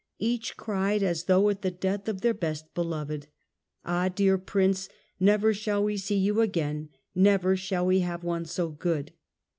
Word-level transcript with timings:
"Each 0.33 0.57
cried 0.57 1.03
as 1.03 1.25
though 1.25 1.47
at 1.49 1.61
the 1.61 1.69
death 1.69 2.07
of 2.07 2.21
their 2.21 2.33
best 2.33 2.73
beloved." 2.73 3.27
"Ah 3.85 4.09
dear 4.09 4.39
Prince, 4.39 4.89
never 5.19 5.53
shall 5.53 5.83
we 5.83 5.95
see 5.95 6.17
you 6.17 6.41
again, 6.41 6.89
never 7.13 7.55
shall 7.55 7.85
we 7.85 7.99
have 7.99 8.23
one 8.23 8.45
so 8.45 8.69
good." 8.69 9.11